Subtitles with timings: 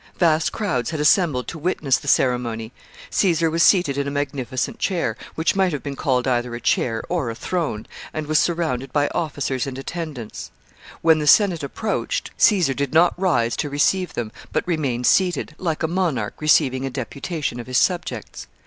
[0.17, 2.71] Vast crowds had assembled to witness the ceremony
[3.11, 7.03] Caesar was seated in a magnificent chair, which might have been called either a chair
[7.07, 10.49] or a throne, and was surrounded by officers and attendants
[11.03, 15.83] When the Senate approached, Caesar did not rise to receive them, but remained seated, like
[15.83, 18.47] a monarch receiving a deputation of his subjects.